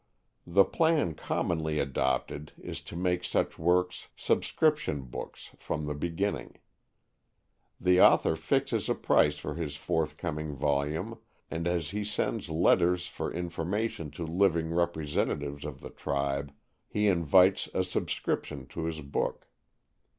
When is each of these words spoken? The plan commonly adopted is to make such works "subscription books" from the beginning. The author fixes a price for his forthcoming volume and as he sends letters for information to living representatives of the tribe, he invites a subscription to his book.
The 0.47 0.65
plan 0.65 1.13
commonly 1.13 1.77
adopted 1.77 2.53
is 2.57 2.81
to 2.85 2.95
make 2.95 3.23
such 3.23 3.59
works 3.59 4.07
"subscription 4.17 5.03
books" 5.03 5.51
from 5.59 5.85
the 5.85 5.93
beginning. 5.93 6.57
The 7.79 8.01
author 8.01 8.35
fixes 8.35 8.89
a 8.89 8.95
price 8.95 9.37
for 9.37 9.53
his 9.53 9.75
forthcoming 9.75 10.55
volume 10.55 11.19
and 11.51 11.67
as 11.67 11.91
he 11.91 12.03
sends 12.03 12.49
letters 12.49 13.05
for 13.05 13.31
information 13.31 14.09
to 14.17 14.25
living 14.25 14.73
representatives 14.73 15.63
of 15.65 15.81
the 15.81 15.91
tribe, 15.91 16.51
he 16.87 17.07
invites 17.07 17.69
a 17.71 17.83
subscription 17.83 18.65
to 18.69 18.85
his 18.85 19.01
book. 19.01 19.45